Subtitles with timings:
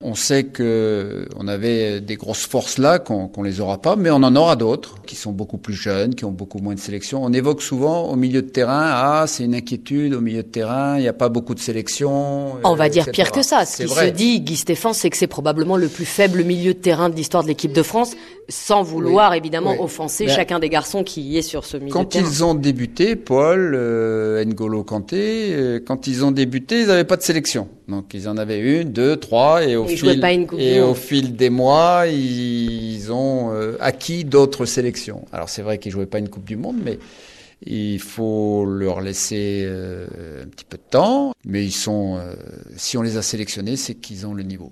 [0.00, 4.10] On sait que on avait des grosses forces là, qu'on qu'on les aura pas, mais
[4.12, 7.24] on en aura d'autres qui sont beaucoup plus jeunes, qui ont beaucoup moins de sélection.
[7.24, 10.98] On évoque souvent au milieu de terrain, ah c'est une inquiétude au milieu de terrain,
[10.98, 12.58] il n'y a pas beaucoup de sélection.
[12.62, 13.12] On va euh, dire etc.
[13.12, 13.64] pire que ça.
[13.64, 14.10] Ce qui vrai.
[14.10, 17.16] se dit, Guy Stéphane, c'est que c'est probablement le plus faible milieu de terrain de
[17.16, 18.14] l'histoire de l'équipe de France,
[18.48, 19.78] sans vouloir évidemment oui.
[19.80, 22.24] offenser Ben, chacun des garçons qui est sur ce milieu de Quand terrain.
[22.24, 27.16] ils ont débuté, Paul, euh, N'Golo Kanté, euh, quand ils ont débuté, ils n'avaient pas
[27.16, 27.66] de sélection.
[27.88, 30.60] Donc ils en avaient une, deux, trois, et au Ils jouaient fil pas une Coupe
[30.60, 35.24] et au fil des mois, ils ont euh, acquis d'autres sélections.
[35.32, 36.98] Alors c'est vrai qu'ils jouaient pas une Coupe du Monde, mais
[37.64, 41.32] il faut leur laisser euh, un petit peu de temps.
[41.44, 42.34] Mais ils sont, euh,
[42.76, 44.66] si on les a sélectionnés, c'est qu'ils ont le niveau.